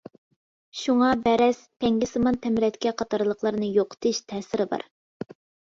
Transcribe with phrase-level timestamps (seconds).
[0.79, 4.91] شۇڭا بەرەس، تەڭگىسىمان تەمرەتكە قاتارلىقلارنى يوقىتىش تەسىرى بار.